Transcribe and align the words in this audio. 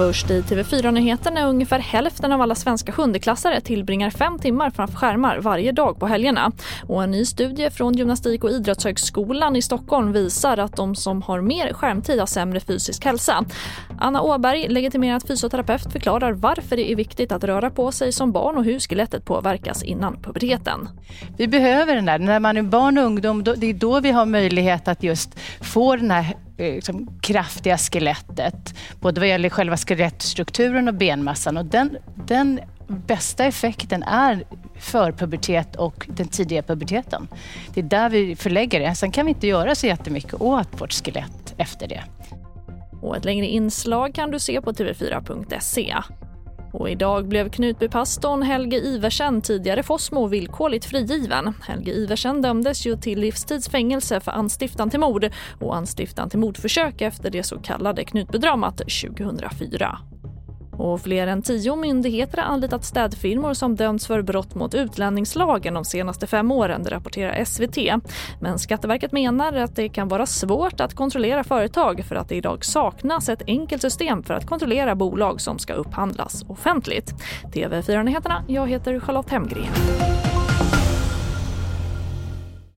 Först 0.00 0.30
i 0.30 0.40
TV4-nyheterna 0.40 1.48
ungefär 1.48 1.78
hälften 1.78 2.32
av 2.32 2.40
alla 2.40 2.54
svenska 2.54 2.92
sjundeklassare 2.92 3.60
tillbringar 3.60 4.10
fem 4.10 4.38
timmar 4.38 4.70
framför 4.70 4.96
skärmar 4.96 5.38
varje 5.38 5.72
dag 5.72 5.98
på 5.98 6.06
helgerna. 6.06 6.52
Och 6.86 7.02
en 7.02 7.10
ny 7.10 7.24
studie 7.24 7.70
från 7.70 7.94
Gymnastik 7.94 8.44
och 8.44 8.50
idrottshögskolan 8.50 9.56
i 9.56 9.62
Stockholm 9.62 10.12
visar 10.12 10.56
att 10.56 10.76
de 10.76 10.94
som 10.94 11.22
har 11.22 11.40
mer 11.40 11.72
skärmtid 11.72 12.18
har 12.18 12.26
sämre 12.26 12.60
fysisk 12.60 13.04
hälsa. 13.04 13.44
Anna 14.02 14.22
Åberg, 14.22 14.68
legitimerad 14.68 15.22
fysioterapeut, 15.28 15.92
förklarar 15.92 16.32
varför 16.32 16.76
det 16.76 16.92
är 16.92 16.96
viktigt 16.96 17.32
att 17.32 17.44
röra 17.44 17.70
på 17.70 17.92
sig 17.92 18.12
som 18.12 18.32
barn 18.32 18.56
och 18.56 18.64
hur 18.64 18.80
skelettet 18.80 19.24
påverkas 19.24 19.82
innan 19.82 20.22
puberteten. 20.22 20.88
Vi 21.36 21.48
behöver 21.48 21.94
den 21.94 22.06
där, 22.06 22.18
när 22.18 22.40
man 22.40 22.56
är 22.56 22.62
barn 22.62 22.98
och 22.98 23.04
ungdom, 23.04 23.44
det 23.44 23.66
är 23.66 23.74
då 23.74 24.00
vi 24.00 24.10
har 24.10 24.26
möjlighet 24.26 24.88
att 24.88 25.02
just 25.02 25.38
få 25.60 25.96
den 25.96 26.10
här 26.10 26.36
eh, 26.56 26.74
liksom, 26.74 27.18
kraftiga 27.22 27.78
skelettet. 27.78 28.74
Både 29.00 29.20
vad 29.20 29.28
gäller 29.28 29.48
själva 29.48 29.76
skelettstrukturen 29.76 30.88
och 30.88 30.94
benmassan. 30.94 31.56
Och 31.56 31.64
den, 31.64 31.96
den 32.26 32.60
bästa 32.88 33.44
effekten 33.44 34.02
är 34.02 34.44
förpubertet 34.78 35.76
och 35.76 36.06
den 36.08 36.28
tidiga 36.28 36.62
puberteten. 36.62 37.28
Det 37.74 37.80
är 37.80 37.84
där 37.84 38.10
vi 38.10 38.36
förlägger 38.36 38.80
det. 38.80 38.94
Sen 38.94 39.12
kan 39.12 39.26
vi 39.26 39.32
inte 39.32 39.46
göra 39.46 39.74
så 39.74 39.86
jättemycket 39.86 40.34
åt 40.40 40.80
vårt 40.80 40.92
skelett 40.92 41.54
efter 41.56 41.88
det. 41.88 42.02
Och 43.02 43.16
ett 43.16 43.24
längre 43.24 43.46
inslag 43.46 44.14
kan 44.14 44.30
du 44.30 44.38
se 44.38 44.60
på 44.60 44.72
tv4.se. 44.72 45.94
Och 46.72 46.90
idag 46.90 47.28
blev 47.28 47.50
Knutbypastorn 47.50 48.42
Helge 48.42 48.76
Iversen, 48.76 49.42
tidigare 49.42 49.82
Fossmo, 49.82 50.26
villkorligt 50.26 50.84
frigiven. 50.84 51.54
Helge 51.62 51.92
Iversen 51.92 52.42
dömdes 52.42 52.86
ju 52.86 52.96
till 52.96 53.20
livstidsfängelse 53.20 54.20
för 54.20 54.32
anstiftan 54.32 54.90
till 54.90 55.00
mord 55.00 55.30
och 55.60 55.76
anstiftan 55.76 56.30
till 56.30 56.38
mordförsök 56.38 57.00
efter 57.00 57.30
det 57.30 57.42
så 57.42 57.58
kallade 57.58 58.04
Knutbydramat 58.04 58.76
2004. 58.76 59.98
Och 60.80 61.00
fler 61.00 61.26
än 61.26 61.42
tio 61.42 61.76
myndigheter 61.76 62.38
har 62.38 62.44
anlitat 62.44 62.84
städfirmor 62.84 63.54
som 63.54 63.76
dömts 63.76 64.06
för 64.06 64.22
brott 64.22 64.54
mot 64.54 64.74
utlänningslagen 64.74 65.74
de 65.74 65.84
senaste 65.84 66.26
fem 66.26 66.52
åren, 66.52 66.82
det 66.82 66.90
rapporterar 66.90 67.44
SVT. 67.44 68.02
Men 68.40 68.58
Skatteverket 68.58 69.12
menar 69.12 69.52
att 69.52 69.76
det 69.76 69.88
kan 69.88 70.08
vara 70.08 70.26
svårt 70.26 70.80
att 70.80 70.94
kontrollera 70.94 71.44
företag 71.44 72.04
för 72.08 72.16
att 72.16 72.28
det 72.28 72.34
idag 72.34 72.64
saknas 72.64 73.28
ett 73.28 73.42
enkelt 73.46 73.82
system 73.82 74.22
för 74.22 74.34
att 74.34 74.46
kontrollera 74.46 74.94
bolag 74.94 75.40
som 75.40 75.58
ska 75.58 75.72
upphandlas 75.72 76.44
offentligt. 76.48 77.14
TV4-nyheterna, 77.52 78.44
jag 78.48 78.68
heter 78.68 79.00
Charlotte 79.00 79.30
Hemgren. 79.30 80.19